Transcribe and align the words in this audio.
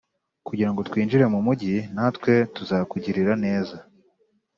kugira 0.47 0.69
ngo 0.71 0.81
twinjire 0.87 1.25
mu 1.33 1.39
mugi; 1.45 1.75
natwe 1.95 2.33
tuzakugirira 2.55 3.33
neza.” 3.45 3.75